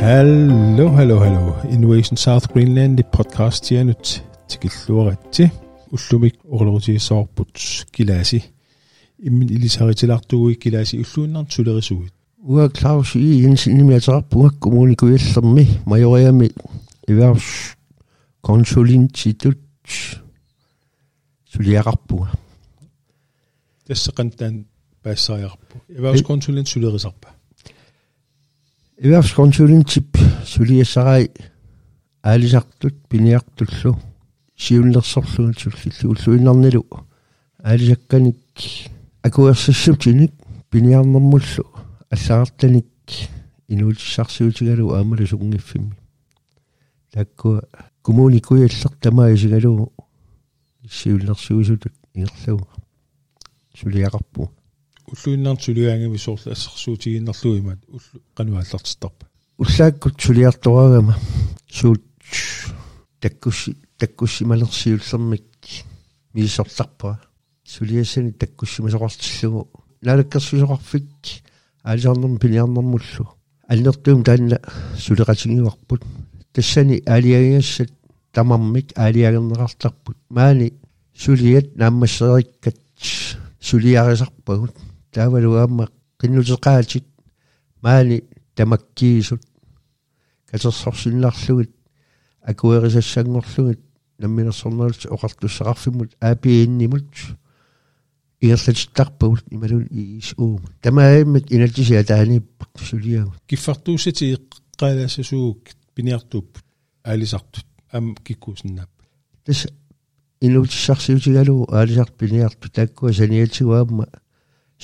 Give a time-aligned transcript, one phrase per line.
[0.00, 1.52] Hallo, hallo, hallo.
[1.70, 3.92] Innovation South Greenland i podcast jeg nu
[5.32, 5.50] til
[5.92, 8.50] ullumik orloruti sorbut kilasi.
[9.18, 11.58] Imin ilisaritilaqtuu kilasi ulluunnar
[11.92, 12.08] ud.
[12.38, 16.48] Uga Claus i Jensen nimiataqarpuak kommunikuillermi majoriami
[17.08, 17.44] ivars
[18.42, 19.56] konsulinstitut
[21.52, 22.26] suliaqarpuga.
[23.88, 24.66] Tässä kantaan
[25.02, 25.74] päässä ajarpu.
[25.78, 26.64] Altså ivars konsulin
[27.20, 27.28] på.
[29.02, 31.30] Ивэрс консулинтип сулиасарай
[32.22, 33.96] аалисартут пиниартуллу
[34.54, 36.86] сиуллерсорлугут суллиллу уллуиннарнилу
[37.60, 38.36] аалисакканик
[39.22, 40.34] акуерсассутиник
[40.68, 41.64] пиниарнэрмуллу
[42.10, 42.88] аллаартаник
[43.68, 45.96] инуулиссарсуутигалу аамала сунгиффимми
[47.10, 47.62] такку
[48.02, 49.94] коммуникуйаллертамаа исигалу
[50.92, 52.68] сиуллерсуусутут ингерлуга
[53.80, 54.50] сулиақарпу
[55.12, 57.78] уллуиннартулиаангами суорлассерсуутигиннерлуимат
[58.36, 59.26] канааллартитарпа
[59.58, 61.16] уллааккут сулиартуарама
[61.68, 62.02] суут
[63.20, 65.44] таккусси таккуссималерсиуллермик
[66.34, 67.20] мисертарпа
[67.64, 69.68] сулиасани таккуссимасоқартиллугу
[70.02, 71.16] налаккерсусоқарфик
[71.82, 73.28] аалиарнерми пилиарнермуллу
[73.66, 74.60] аллертуум таанна
[74.96, 76.04] сулеқатингиуарпут
[76.52, 77.90] тассани аалиагиассат
[78.32, 80.72] тамармик аалиагернеқартарпут маани
[81.16, 82.76] сулиат нааммассериккат
[83.60, 84.74] сулиарисарпагут
[85.12, 85.88] تاول واما
[86.20, 87.02] كنو زقالتي
[87.84, 88.22] مالي
[88.56, 89.36] تمكيسو
[90.46, 91.70] كتصحر سنلاخ سويت
[92.42, 93.80] اكوير زي السنغر سويت
[94.20, 97.14] نمينا صنالت اوغرتو سرار في مول ابي اني مولت
[98.44, 103.96] ايرسل ستاقبا ولت نمالون ايس اوم تما ايمت انالتي سي اتاني بقتشو ليهو كيف فرتو
[103.96, 104.38] ستي
[104.78, 106.56] قال سسوك بنيرتوب
[107.06, 107.60] الي سرتو
[107.94, 108.88] ام كيكو سناب
[109.44, 109.66] تس
[110.42, 114.06] انو تشخصي وتقالو الي سرت اغتوب تاكو زنيتي واما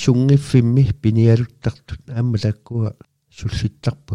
[0.02, 2.90] sungiffimmi pinialuttartut aammalakkuga
[3.38, 4.14] sullittarpu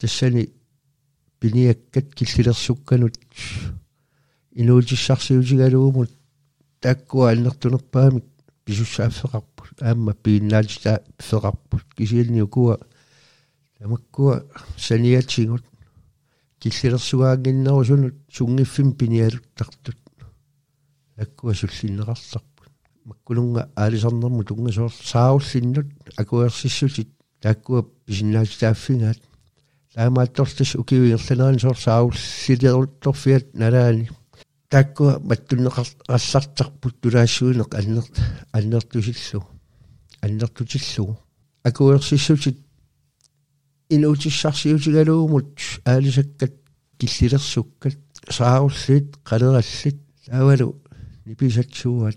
[0.00, 0.44] тассани
[1.40, 3.14] пиниаккат киллилерсукканут
[4.52, 6.10] инуутиссарсиутигалуумут
[6.80, 8.26] тааккуа алнертунерпаамик
[8.66, 12.78] писуссааффеқарпут аама пииннаалита феқарпут кисиалниукуа
[13.78, 14.44] тамаккуа
[14.78, 15.64] саниатсигут
[16.60, 19.96] киллилерсугаангиннерусунут сунгиффим пиниалуттартут
[21.16, 22.42] аккуа суллиннеқарлар
[23.04, 27.08] маккулунга аалисарнэрму тунгасоор сааруллиннут акуерсиссусит
[27.40, 29.20] тааккуа писиннааситааффингаат
[29.94, 34.08] таамаатторлис укивиерланерани соор сааруллилерторфиат налаани
[34.70, 38.04] тааккуа маттуннеқарлартарпут тулаассуинеқ аннер
[38.52, 39.44] аннертусиллу
[40.22, 41.18] аннертутиллу
[41.62, 42.58] акуерсиссусит
[43.90, 46.54] инуутиссарсиутигалуумут аалисаккат
[46.96, 47.98] киллилерсуккат
[48.30, 50.80] сааруллиит қалераллит таавалу
[51.26, 52.16] ниписатсууат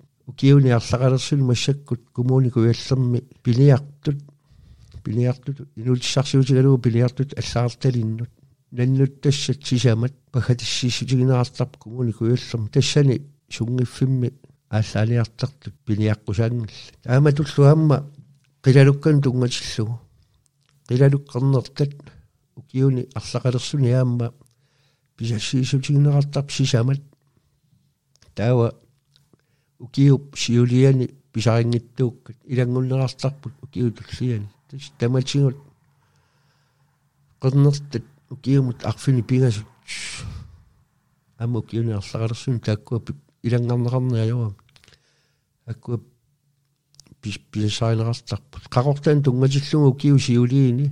[0.31, 4.17] укиуниарлақалерсул массаккут кумуунику уяллерми пилиартут
[5.03, 8.29] пилиартут инулиссарсиутигалугу пилиартут аллаарталиннут
[8.71, 14.31] наннут тассат сисамат пахатиссиссутигинаартарп кумуунику уяллерми тассани сунгиффимми
[14.69, 16.69] ааллаалиартартут пилиаққусаангилла
[17.05, 18.07] ааматуллуамма
[18.63, 19.99] қилалуккан тунгатиллугу
[20.87, 21.93] қилалуккарнертат
[22.55, 24.33] укиуни арлақалерсуни аамма
[25.17, 27.01] писассиисутигинерартарп сисамат
[28.33, 28.73] таава
[29.81, 34.47] ukiup siuliani pisarinnittuukkat ilangunnerartarput ukiutulliani
[35.01, 35.57] tamalsingut
[37.41, 39.99] qernertat ukiumut arfini pingasut
[41.41, 42.99] amma ukiuniarlaqalersun taakkua
[43.47, 44.53] ilangarnerarniajuam
[45.71, 45.97] akkua
[47.51, 50.85] pisarinerartarput qaqortaan tungatillugu ukiu siuliini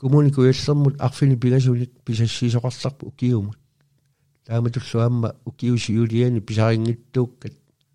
[0.00, 3.58] kumuni kuyallermut arfini pingasunit pisassiisoqarlarpu ukiumut
[4.46, 7.56] taamatullu amma ukiu siuliani pisarinnittuukkat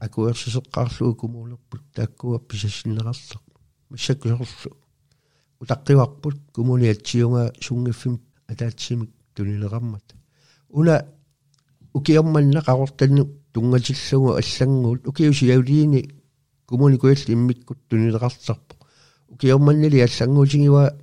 [0.00, 3.40] акуерсисеққарлуу кумуулерпут тааккуапписассиннеқарлаа
[3.90, 4.46] массаккусорлу
[5.60, 10.14] утаққиварпут кумулиатсиунга сунгиффим атаатсимик тунилеқармат
[10.68, 11.06] уна
[11.92, 16.10] укиорманна қарортанну тунгатиллугу аллангуут укиусиаулиини
[16.66, 18.76] кумуни куялли иммиккут тунилеқарларпо
[19.28, 20.98] укиорманнали аллангуутигива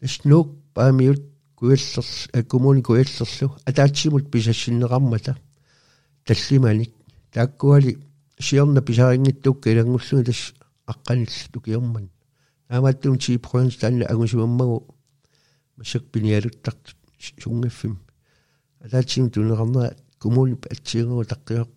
[0.00, 1.22] наснуук паамиут
[1.54, 5.36] куяллер аккумуни куяллерлу атаатсимут писассиннеқармата
[6.24, 6.92] таллиманик
[7.32, 7.98] тааккуали
[8.42, 10.52] شيلنا بجارين التوكي لنغسون دس
[10.88, 12.06] أقل ستوك يوما
[12.72, 14.94] أما تون شي بخون ستان لأغن شو ممو
[15.78, 16.86] مشك بنيار التقت
[17.18, 17.96] شو مفهم
[18.82, 19.90] هذا شي متون غنى
[20.20, 21.68] كمون بأتشيغ وتقيق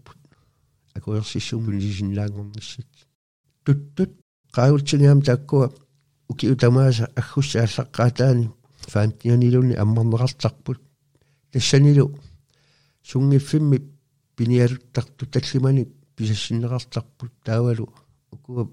[0.97, 2.87] أقول شي شو من جيجن لاغن نشت
[3.65, 4.15] تتت
[4.53, 5.67] قاول تنيام تاكوا
[6.29, 8.49] وكي تماس أخوش أسقاتان
[8.81, 10.77] فانتني نيلوني أما نغل تقبل
[11.51, 12.17] تشنيلو
[13.03, 13.79] شو مفهم
[14.37, 17.89] بنيار التقت تسلمانيك писассиннерартарпут таавалу
[18.31, 18.71] укуап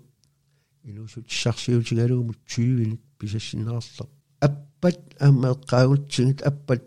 [0.84, 4.06] инуусут сарсиутигалуумут сиювинит писассиннерартар
[4.40, 6.82] аппат аама эққаагутсигит аппат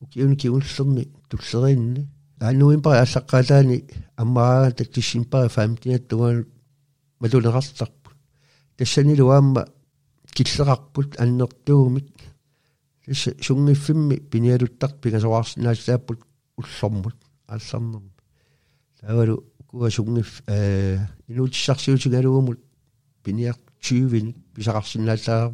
[0.00, 2.08] укиун киуллерни туллеринни
[2.40, 3.80] аануимпари ассаққалаани
[4.16, 6.44] аммаараа таттиссимпари фамтиаттугаалу
[7.20, 8.14] малунеқартарпут
[8.76, 9.66] тассанилуаамма
[10.34, 12.08] киллеқарпут аннертуумик
[13.12, 16.20] суннгиффимми пиниалуттар пигасоарсинаасааппут
[16.56, 17.16] уллормут
[17.46, 18.10] алларнерми
[19.08, 19.36] Lawalu
[19.68, 20.42] kuasugngif
[21.28, 22.58] inuutissarsiutigaluumut
[23.24, 25.52] piniaq tsyuvin pisaqarsinnaallaaq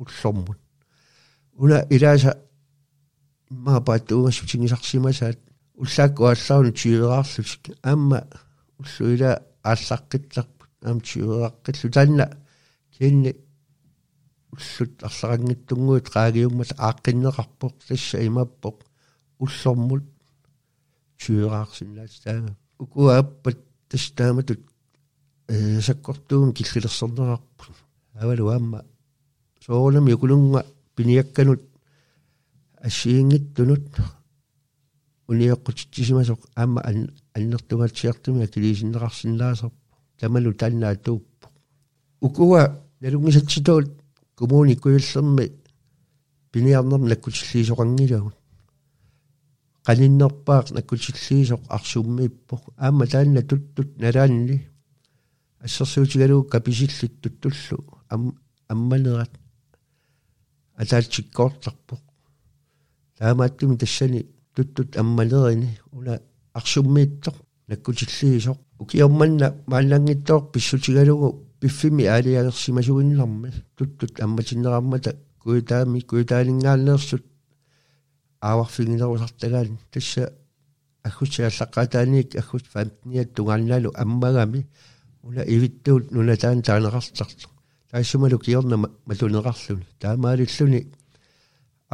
[0.00, 0.58] ullormut
[1.62, 2.32] una ilaasa
[3.54, 5.38] imaapaattuugas tingisarsimasaat
[5.82, 8.18] уллааккуаллаарну тиуераарлут аама
[8.80, 9.30] уллуила
[9.70, 12.26] ааллаққиттарпут аам тиуерааққиллу таанна
[12.98, 13.30] кенни
[14.56, 18.76] уллут арларангиттунгуут қаагиуммас ааққиннеқарпоқ тасса имаппоқ
[19.44, 20.04] уллормут
[21.22, 23.56] тиуераарсинаатаага ukuappat
[23.88, 24.60] tastaamatut
[25.80, 27.72] sakkortuum killilersernerarput
[28.22, 28.78] avaluaamma
[29.64, 30.60] soorlam yukulunga
[30.96, 31.62] piniakkanut
[32.86, 33.86] ассиингиттунут
[35.30, 36.80] униэккутиттисимасоқ аама
[37.36, 41.46] аннертугатсиартуми акилисиннеқарсинаасерпу тамалу таннаатууппу
[42.26, 42.62] укуа
[43.00, 43.88] налунгисатситоут
[44.38, 45.44] коммуни куйуллерми
[46.52, 48.35] пиниарнер наккутиллиисоқангилагут
[49.86, 54.56] qalinnerpaaqna kulsilliisuq arsuummiippoq aamma taanna tuttut nalaanni
[55.66, 57.76] ассерсуутигалуу каписиллит туттуллу
[58.72, 59.32] амманерат
[60.82, 62.00] атаатсиккоортарпоқ
[63.18, 64.20] таамааттими тассани
[64.54, 66.14] туттут аммалерини уна
[66.58, 67.34] арсуммииттор
[67.68, 71.28] наккутиллиисоқ укиорманна мааллангиттоор писсутигалугу
[71.60, 75.10] пиффими аалиагерсимасуиннарми туттут амматиннераммата
[75.42, 77.24] куитаами куитаалингааллеерсут
[78.52, 80.24] awaqsuni lorusartagaan tassa
[81.08, 84.60] akut siallaqataaniik akut famtniat tungalnalu ammagami
[85.26, 87.46] una ivittuut nuna taan taaneqartartu
[87.90, 88.76] taassumalu kiorna
[89.08, 90.80] maluneqarlun taamaalilluni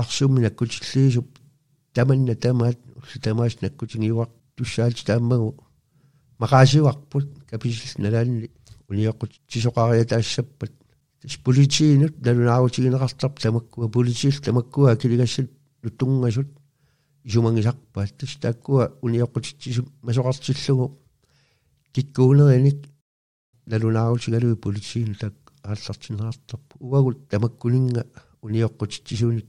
[0.00, 1.28] arsummi nakkutilliisup
[1.96, 5.50] tamanna tamaat ullu tamaas nakkutiniuaq tussaati taammagu
[6.43, 8.46] maqaasiuarput kapisil nalaanni
[8.90, 10.72] унioqutisoqaria taassappat
[11.20, 15.49] tas politiinut nalunaarutigineqartarp tamakkua politiil tamakkua kiligassat
[15.82, 16.49] нуттунгасут
[17.25, 20.99] исумангисарпааттус тааккуа униоқутитсису масоқартиллугу
[21.93, 22.87] киккуунериник
[23.67, 28.06] налунаарусигалуи политсиин таак ааллартинеартарпу уагут тамаккулинга
[28.43, 29.46] униоқутитсисууник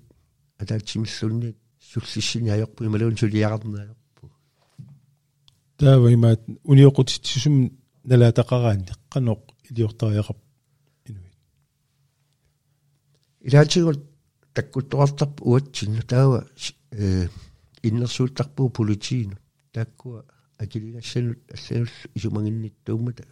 [0.58, 4.32] атаатсимиллунник суллиссини аёрпу ималуун сулиарнаарпу
[5.78, 7.72] таава имаат униоқутитсисум
[8.06, 10.38] налаатақараани қаноқ илиортариақарп
[11.06, 11.36] инуит
[13.42, 14.04] илаатигут
[14.54, 16.48] таккутторартарпу уатсиннутаава
[16.92, 17.28] э
[17.82, 19.38] иннерсуултарпуу политиину
[19.72, 20.26] тааккуа
[20.58, 23.24] акилигассанут ассанул исумагинниттууммата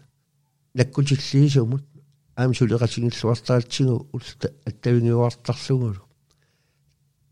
[0.73, 1.85] наккутиллиисумут
[2.35, 6.01] аам сулеқасигиллуартаатсигу улта аттавингуартарсугулу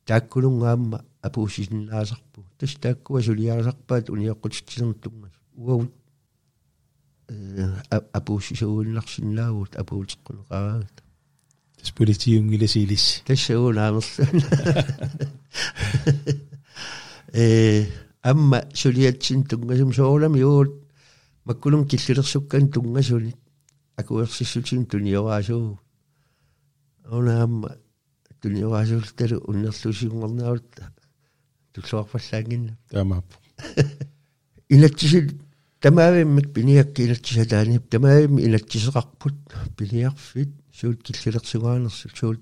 [0.05, 5.93] тааккулунгаамма апуусисиннаасарпу тас тааккуа сулиарисарпаат униоққутитсинертунгас уавут
[7.27, 7.73] э
[8.13, 11.03] апуусисууиннарсиннаавуут апуутеққунеқараагат
[11.81, 13.23] Despolitium ilesilis.
[13.25, 13.77] تشعون
[17.35, 17.87] إيه،
[18.25, 20.79] أما سلياتسن تنغسم سولم يقول
[21.45, 23.31] ما كلهم كثير سكان تنغسون
[23.99, 25.75] أكو يخسسوتين تنيواسو
[27.11, 27.75] أنا أما
[28.41, 30.59] تنيواسو تر ونرسوسي مرنا
[31.73, 33.21] تلوغ فالساقين تمام
[34.71, 35.48] إلا تسد
[35.83, 39.37] تمام بنيك كين تشهداني تمام إن تشرق بود
[39.79, 40.41] بنيك في
[40.77, 42.33] شو تشرق سوان شو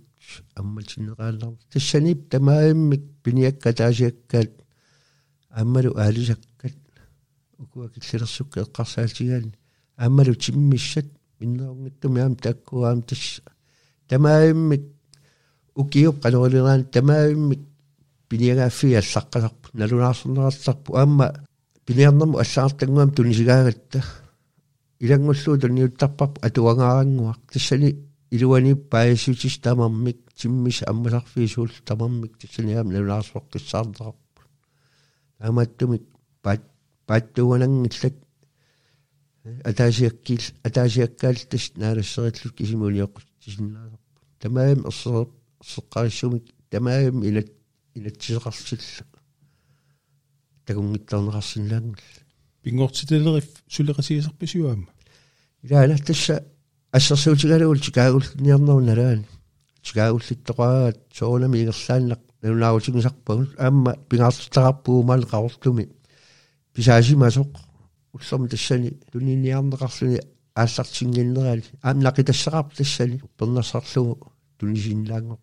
[0.59, 2.89] أما تشنغال تشني تمام
[3.25, 4.51] بنيا كدا جكت
[5.57, 6.77] أما لو أهل كت
[7.59, 9.51] وكو كتير سوك القصال تيان
[10.01, 11.07] أما لو تشمشت
[11.41, 13.41] من نوم تمام تكو أم تش
[14.07, 14.83] تمام
[15.75, 17.51] وكيو قنولي ران تمام
[18.31, 21.46] بنيا فيا سقط نلو ناصر نغطق أما
[21.87, 24.03] пилиарнэрму ассаартангуам тунисигаагатта
[24.99, 27.89] илангуллуутунниуттарпарпу атуангаарангуар тассани
[28.29, 34.43] илуани паисутис тамармик тиммис аммасарфиисуул тамармик тассаниам налунаарсоққиссаартарпу
[35.39, 36.03] таамааттумик
[36.43, 36.61] паат
[37.07, 38.15] пааттуанангиллак
[39.63, 47.47] атаасиаккил атаасиаккаалтас наанассериллут кисимулиоққутисиннаасарпу тамаам ерсеққариссумик тамаам илат
[47.95, 49.16] илатсиқарсилла
[50.67, 52.13] takunngittarnerarsinlaangil
[52.63, 54.91] pingortitellerif suleqasigisarpisuaama
[55.65, 56.35] ilaala tassa
[56.97, 59.25] ассерсуутигалуул чикаагуллиниарнеруналаани
[59.87, 65.83] чикаагуллиттоқараат соонами игерлааннақ нунаагутигусарпагул аама пингаарлутарпуумаал қавортуми
[66.75, 67.49] писаасимасоқ
[68.15, 70.17] уллерми тассани туниниарнеқарсуни
[70.61, 74.15] аассартингиннерали аам нақитассақарп тассани пернерсарлугу
[74.59, 75.39] тунисинлаангоқ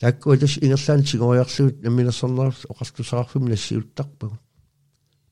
[0.00, 4.38] таккуутус ингерлаан сигориарсуут намминерсэрнерс оқартусараффи минассиуттарпагу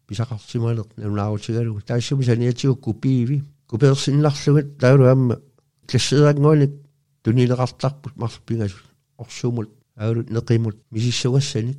[0.09, 5.39] писақарсималер нунаарутигалугу таассуми саниатигу купииви купеерсиннарлугат тааруамма
[5.87, 6.73] классеерангуник
[7.23, 8.77] тунилеқартарпут марлпигасу
[9.19, 11.77] орсуумут аалут неқимут мисиссугассаник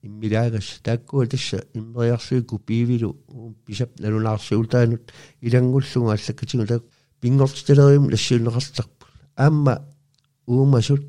[0.00, 3.18] иммилаагас тааккуутасса иммериарсуи купиивилу
[3.66, 6.82] писап налунаарсиултаанут илангуллунга аллаккатигу таак
[7.20, 9.84] пингортилериум лассиуннеқартарпут аама
[10.46, 11.02] уумасут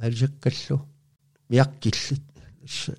[0.00, 0.86] алисаккаллу
[1.48, 2.22] миаккиллит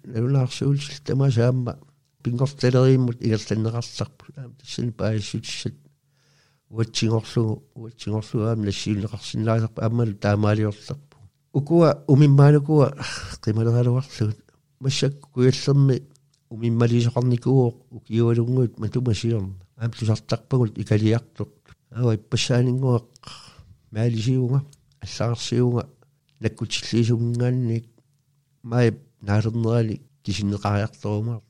[0.06, 1.78] нулаарсуулсил тама саамма
[2.24, 5.74] пингортелерииммут игерланнеқарсарпу аама тассани паасутиссат
[6.70, 11.18] уатсигорлугу уатсигорлугаам нассиулнеқарсинаасарпа ааммалу таамаалиорларпу
[11.54, 12.94] укуа умиммаанукуа
[13.44, 14.38] қималералуарлугут
[14.80, 16.04] массакку куяллерми
[16.52, 21.50] умиммалисоқарникуоқ укиуалунгуут матумасиорна аама тусартарпагут икалиартоқ
[21.92, 23.06] ава иппассаанингуақ
[23.92, 24.64] маалисиунга
[25.00, 25.88] аллаарсиунга
[26.42, 27.86] наккутиллисугингаанник
[28.64, 31.42] маип наасернерали кисиннеқариарторумар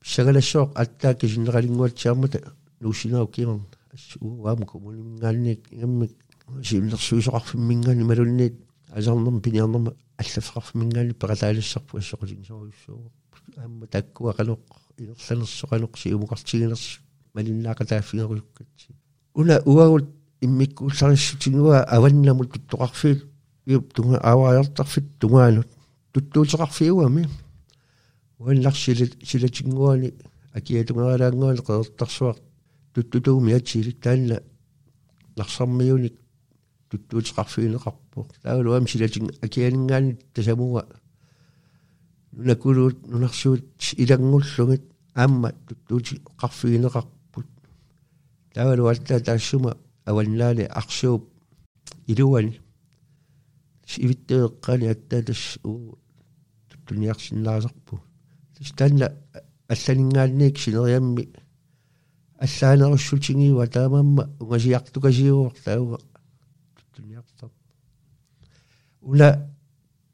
[0.00, 6.12] писсагалассооқ аттаа кисиннеқалингуатсиармата нуусинау кимам ассууаам комулингаанник ингаммик
[6.62, 8.54] сиуллерсуисоқарфиммингаани малунниит
[8.90, 13.10] асарнерм пиниарнерма аллафеқарфиммингаани пеқалаалассарпу ассоқулинсоруйссуу
[13.64, 14.60] аамма таккуақалоқ
[14.98, 17.00] илерланерсоқалоқ сиумуқартигилерс
[17.34, 18.90] малиннаақатааффигеруйуккатси
[19.34, 20.06] уна уагут
[20.42, 23.22] иммиккууллариссутигуа аваннамут туттоқарфиит
[23.66, 25.62] يبدو أو يلطخ في الدوان
[26.12, 27.30] تدو تغخ في وامي إيوه
[28.38, 30.14] وين لك شلة جنواني
[30.54, 32.38] أكيد ما غير أنواني قد يلطخ سواق
[32.94, 34.40] تدو دو ميات شلة تانا
[35.36, 36.12] لخصم ميوني
[36.90, 40.86] تدو تغخ في نقبو تاول وام شلة جن أكيد نغاني تسموها
[42.34, 43.56] نقولو ننخشو
[43.98, 44.82] إلا نقول سمت
[45.18, 45.52] أما
[45.88, 47.42] تدو تغخ في إيوه، نقبو
[48.54, 49.74] تاول وارتا تاشوما
[50.08, 51.28] أولنالي أخشوب
[52.10, 52.60] إلواني
[53.86, 55.94] شيفتو قال يتدش و
[56.74, 57.96] الدنيا خشنا زقبو
[58.54, 59.06] تستنى
[59.70, 61.28] السنين قال نيك شنو يمي
[62.42, 65.98] السنة رشو تشيني و تمام و جي يقتو كجي و تاو
[66.98, 67.50] الدنيا خشنا
[69.02, 69.46] ولا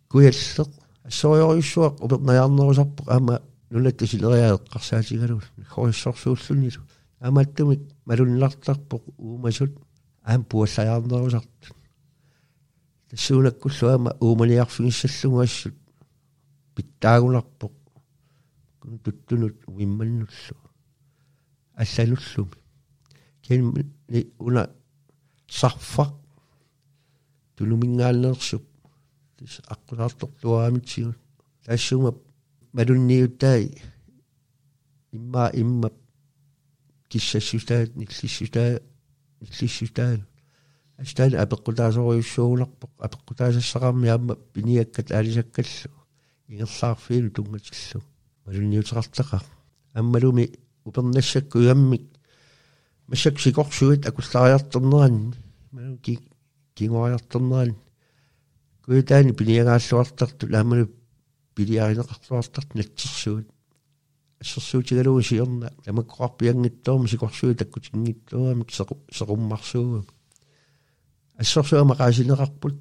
[0.08, 0.70] كوي السق
[1.06, 3.38] الصغير يشوق و بطنا يعنى رزبق اما
[3.72, 6.72] نولا تشيني غيا القرساتي قالو نخوي الشرسو السنة
[7.24, 9.70] اما التمك مالون لغتق بق و مجل
[10.28, 11.48] ام بو السيارة رزبق
[13.12, 15.70] тассуунаккуллуама уумалиарфигиссаллугаассу
[16.74, 17.72] питтаагуларпоқ
[18.80, 20.56] кун туттунут уимманнуллу
[21.74, 22.56] аллалуллуми
[23.42, 23.92] кин
[24.38, 24.70] уна
[25.46, 26.06] сарфа
[27.56, 28.64] тулумингааллеерсуп
[29.36, 31.14] тис аққулаартортуаамитсигу
[31.66, 32.16] таассуума
[32.72, 33.76] малунниуттай
[35.12, 35.90] имма имма
[37.10, 38.80] киссассутаат ниллиссутаа
[39.40, 40.24] ниллиссутаа
[41.00, 42.62] أشتان أبقى تاجا ويشون
[43.00, 44.16] أبقى تاجا شغام يا
[44.56, 45.88] بنية كتالي جاكسو
[46.48, 48.00] ينصار فين تونجسو
[48.46, 49.40] مرني تغطقا
[49.96, 50.48] أما لومي
[50.84, 52.00] وبن الشك ويمي
[53.08, 55.30] مشك شي كوخ شويت أكو سايات طنان
[55.72, 56.18] مرن كي
[56.76, 57.74] كي غايات طنان
[58.82, 60.86] كويتان بنية غاش وطرت الأمر
[61.56, 63.44] بنية غاش وطرت نتشسون
[64.40, 68.64] شسوت غلوشي يوم لما كوخ بيان التوم شي كوخ شويت أكو تنجي التوم
[69.10, 70.02] شغم مخشوم
[71.40, 72.78] الشخص ما قاعد لنا قبل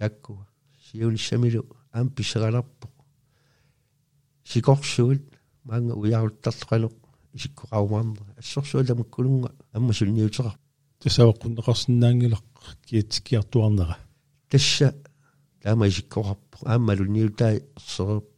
[0.00, 0.36] داكو
[0.78, 1.62] شيول الشميل
[1.96, 2.64] ام بيشغل
[4.44, 5.20] شيكوخ شول
[5.64, 6.88] ما وياو التطقلو
[7.36, 10.56] شيكو قاومان الشخص هذا من كل اما شنو يتغى
[11.00, 12.44] تساوق نقص نانغلق
[12.86, 13.96] كيتكياتو انغا
[14.50, 14.92] تشا
[15.66, 16.36] لما شيكو قب
[16.68, 18.28] اما لنيو تاي صوب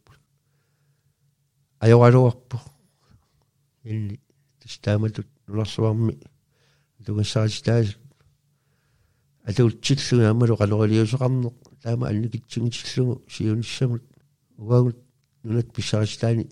[1.83, 2.55] ايوا روق
[3.85, 4.19] اللي
[4.59, 5.11] تستعمل
[5.49, 6.17] نصوامي
[6.99, 7.97] دوغ ساج تاج
[9.49, 14.01] алуутсиллу аамалу қалорилиусеқарнеқ таама алникитсигитсиллугу сиунissамут
[14.57, 14.97] уагут
[15.43, 16.49] нунат писсариллаани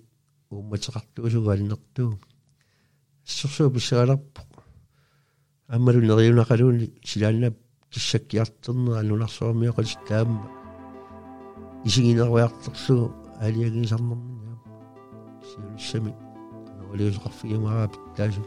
[0.49, 2.19] уумматеқартуусуга алинертуу
[3.25, 4.41] ассерсуу писсараларпо
[5.67, 7.55] аамалу нериунақалууни силааннаап
[7.91, 10.49] киссаккиартернера алунарсуармиоқалис таама
[11.85, 14.57] исигинеруиартерсугу алиагисарнерни
[15.53, 16.13] сиунissами
[16.81, 18.45] қалорилиусеқарфигимараапиттаасуу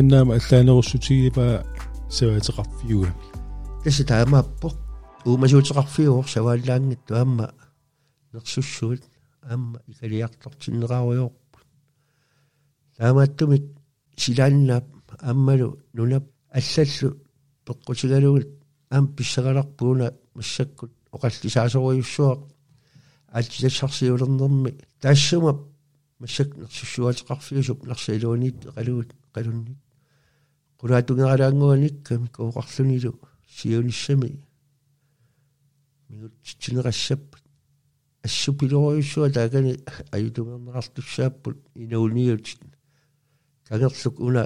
[0.00, 1.62] أن مثلاً رشوتي با
[2.08, 3.06] سوى تغفيو
[3.84, 4.76] كسيت عاما بوك
[5.26, 7.52] وما جو تغفيو سوى لانت واما
[8.34, 9.02] نقصوشوت
[9.50, 11.34] أما يكالي يقطق تنغاو يوك
[13.00, 13.62] لاما تمت
[14.16, 14.82] سيلان
[15.24, 17.10] أما لو نونب أساسو
[17.66, 18.42] بقوش غالو
[18.92, 22.48] أم بيشغلق بونا مشكل وقالت لساسو ويشوك
[23.30, 25.60] أجد شخصي ورنضمي تاسو مب
[26.20, 29.04] مشكل نقصوشوات تغفيو شوك نقصي لونيت غالو
[29.36, 29.64] قالوا
[30.80, 33.12] qulaatungeraanguanikka mikuuqarlunilu
[33.58, 34.30] siunissami
[36.08, 37.42] migutsinerassappat
[38.26, 39.72] ассупилориуссуа таакани
[40.16, 42.60] аютунгернеқартуссааппут инауниутит
[43.68, 44.42] кагерлук уна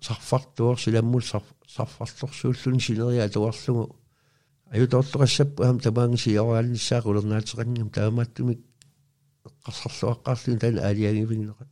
[0.00, 1.20] сарфартуор силаммул
[1.76, 3.84] сарфарлорсууллуни силериа туарлугу
[4.74, 8.60] аютоорлорассаппу аам тамаангси яваалиссаа кулернаатеқангам таамааттумик
[9.46, 11.64] эққарсарлуаққарлуни тана алиагивигнеқа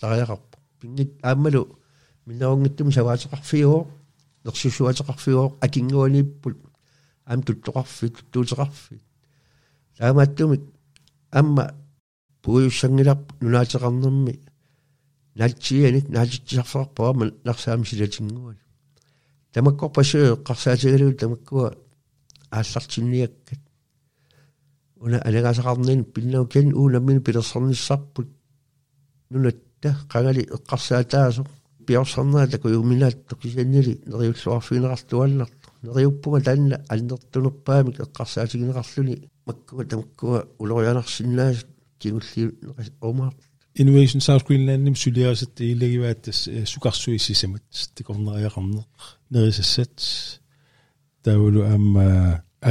[0.00, 1.79] тариақарпу пингит ааммалу
[2.26, 3.86] من هون نتم شواز قفيو
[4.46, 6.56] نقش شواز قفيو أكين غوني بول
[7.30, 8.96] أم كل تقفي تقول تقفي
[10.00, 10.58] لما تم
[11.36, 11.76] أما
[12.44, 14.38] بوي شنجرب نناش قنمي
[15.36, 18.56] نجي أنت نجي تشفر بوا من نقص أم شيء تين غون
[19.52, 21.68] تم كوبش قصة جريو تم كوا
[22.52, 23.32] أصل تنيك
[24.96, 28.26] ونا أنا قاس قنمي بينا وكان أول من بيرصني صب
[29.30, 31.44] نلته قالي قصة تاسو
[31.86, 41.66] пиорсарнаа такуй уминаатту кисаннили нериуссуарфинеқарту алларту нериуппума таанна алнертунерпаамик эққарсаатигинеқарлуни маккуга тамаккуга улорианарсиннаас
[41.98, 42.54] тигулли
[43.00, 43.34] омаар
[43.74, 46.38] Innovation South Greenland nim syliaset ilegivaatas
[46.70, 48.88] sukarsuissisamat tikorneriaqarneq
[49.34, 49.94] nerisasat
[51.24, 52.08] taulu amma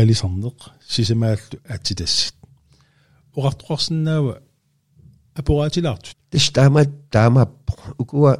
[0.02, 0.58] alisarneq
[0.96, 2.36] sisamaallu atitassit
[3.38, 4.36] oqartoqarsinnaava
[5.40, 6.84] апораатилаарту тис таама
[7.16, 7.56] таамаап
[8.02, 8.32] укуа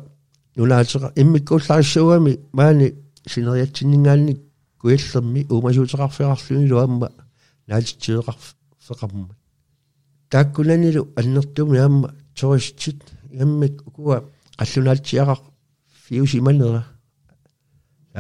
[0.60, 2.88] nulaatera immikkuullarissuami maani
[3.32, 4.34] sineriatsinningaanni
[4.82, 7.08] kuillermi uumasuuteqarfiqarluni luamma
[7.70, 9.34] naatittiiqarfeqarma
[10.32, 12.08] taakkunanilu annertumi aamma
[12.40, 13.02] toristit
[13.40, 14.18] iammik ukua
[14.60, 15.40] qallunaatiaqar
[16.06, 16.82] fiusimanera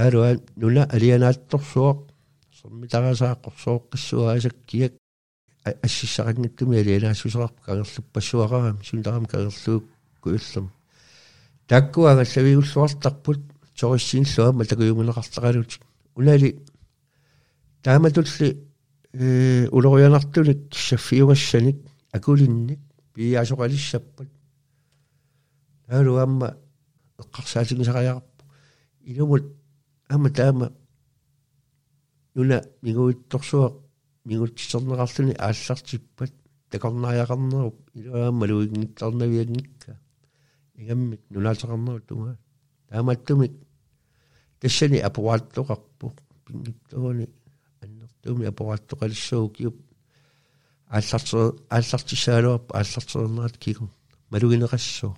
[0.01, 0.29] aalua
[0.61, 1.99] nuna alianaattorsuoq
[2.61, 4.93] сэрмитарасааққорсооққиссуаасаккиак
[5.85, 9.83] ассиссақангаттуми алианаассусеқарпу кагерлуппассуақарами сунтарами кагерлуук
[10.23, 10.69] куиллерми
[11.69, 13.41] таккуагаллавиуллуартарпут
[13.77, 15.77] сориссииллуама такуйумунеқартақалут
[16.15, 16.59] унали
[17.83, 18.57] тааматулли
[19.13, 21.77] э улорианартулик саффиугассаник
[22.11, 22.79] акулинник
[23.13, 24.27] пиаасоқалиссаппат
[25.87, 26.57] ааруамма
[27.19, 28.43] эққарсаатигисақаяарпу
[29.01, 29.45] илумут
[30.09, 30.71] аама таама
[32.33, 33.77] нуна мигуитторсуа
[34.25, 36.31] мигутсисернеқарлуни ааллартиппат
[36.71, 39.97] такорнаяақарнеруп илуаамма луигниттарнавиагникка
[40.81, 42.03] igamik nunalsaqarmagut
[42.89, 43.53] taamattumik
[44.59, 46.11] тассани апуааттоқарпу
[46.45, 47.27] пингиттоони
[47.83, 49.75] аннертууми апуааттоқалиссуукиуп
[50.89, 53.89] ааллартер ааллартиссаалуарпа ааллартернерат кигу
[54.29, 55.15] малугинеқассуу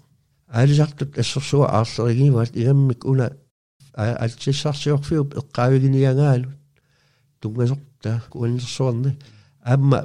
[0.47, 3.25] аалисартут ассерсуа аарлеригимаат игаммик уна
[3.93, 6.49] аалтиссарсиорфиуп эққаавигиниангаалу
[7.39, 9.11] тунгасорта куаннерсуарни
[9.71, 9.99] аама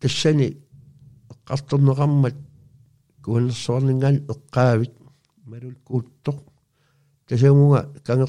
[0.00, 0.46] тассани
[1.32, 2.34] эққартернеқармат
[3.24, 4.92] كون الصون نقال القابد
[5.46, 6.34] مالو الكوتو
[7.26, 8.26] تجمو كان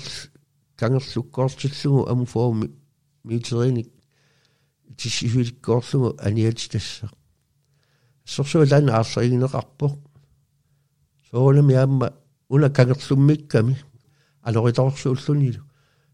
[0.78, 2.56] كان السكر تسمو ام فو
[3.26, 3.86] ميتريني
[4.98, 7.02] تشي في الكورسو ان يتشتش
[8.26, 9.90] سوسو لان عصرين رابو
[11.32, 12.10] سولم يام
[12.50, 13.76] ولا كان السمك كامي
[14.46, 15.52] على غيتور سولسوني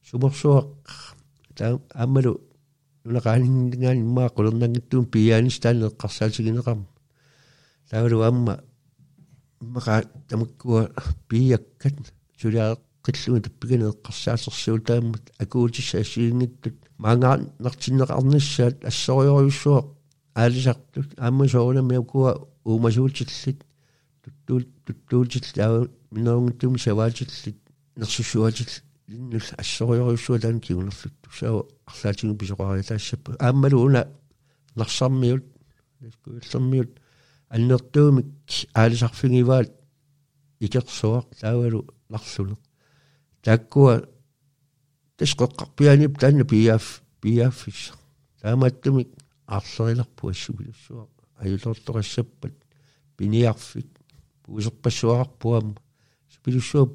[0.01, 0.61] شو بصو
[1.55, 2.41] تام عملو
[3.05, 3.51] ولا قال
[4.05, 6.83] ما قلنا نتوم بيان ستان القصاصين رام
[7.89, 8.21] تام لو
[10.29, 10.89] тамаккуа
[11.27, 11.93] пиаккат
[12.41, 19.85] сулиааққиллуи таппигинеэққарсаасерсуутааммут акуутисса асиингиттут маангаанартиннеқарниссаат ассориориуссуа
[20.33, 23.61] аалисартут аама соона меукуа уумасуутиллит
[24.23, 27.55] туттуул туттуултилл аа минерунгиттуми саваатиллит
[27.95, 34.07] нерсуссуатилл иннул ассориориуссуа таан кигунерлутту саа арлаатигу писоқаритаассаппа ааммалууна
[34.73, 35.45] нарсармиут
[35.99, 36.97] нискуиллэрмиут
[37.51, 38.27] аннертуумик
[38.73, 39.71] аалисарфигиваат
[40.63, 42.57] икерсуақ таавалу ларсулу
[43.43, 44.07] таккуа
[45.17, 47.91] тасқоққарпианип таанна пиаф пиаффис
[48.41, 49.09] таамааттумик
[49.47, 51.07] аарсериларпу ассугилуссуа
[51.39, 52.53] аюлоорторассаппат
[53.17, 53.87] пиниарфик
[54.43, 55.75] пуусерпассуаарпуам
[56.31, 56.87] супилуссуа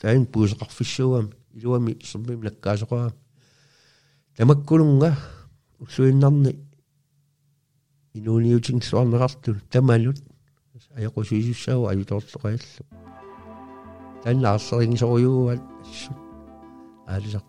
[0.00, 3.12] таин пуусеқарфиссуам илуами сэрмим лаккаасоқаа
[4.34, 5.18] тамаккулунга
[5.78, 6.58] уллуиннарни
[8.14, 10.18] инуниутингсуарнеқарту тамалут
[10.96, 12.84] аякусуисуссагу алуторлоқиаллу
[14.24, 15.62] таннаарсерингисоруйуугаат
[17.08, 17.44] аалисақ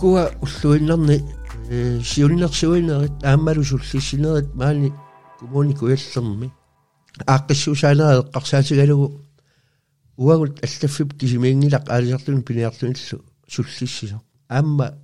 [0.00, 1.16] ukua ulluinnerni
[2.10, 4.92] siunnersuinerit тааммалусуллиссинерит маани
[5.38, 6.48] кумуни куяссерми
[7.26, 9.20] ааққиссусаанера эққарсаатигалугу
[10.16, 14.94] уагут аллаффип кисимиингилақ аалиартун пиниартуниллу суллиссисо аама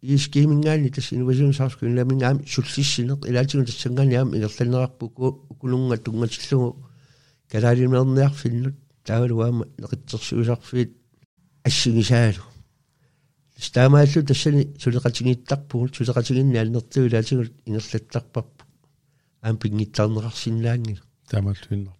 [0.00, 6.86] иискиимингаани тассинувасун саарскуиннамин аами суллиссинеқ илаатигун тассангаани аама игерланерарпуку укулунга тунгатиллугу
[7.52, 10.90] калаалимерниарфиннут таавалуаама неқитсерсуусарфиит
[11.64, 12.44] ассигисаалу
[13.66, 18.62] стаамааллу тассани сулеқатигиттарпугу сулеқатигинни алнертуилаасигу инерлаттарпарпу
[19.42, 21.97] аам пингиттарнеқарсинаангила таамааллуиннер